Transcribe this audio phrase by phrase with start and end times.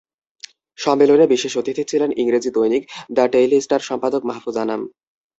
[0.79, 2.83] সম্মেলনে বিশেষ অতিথি ছিলেন ইংরেজি দৈনিক
[3.15, 4.81] দ্য ডেইলি স্টার সম্পাদক মাহ্ফুজ আনাম।